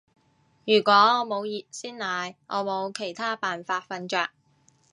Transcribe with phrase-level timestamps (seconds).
[0.65, 4.31] 如果我冇熱鮮奶，我冇其他辦法瞓着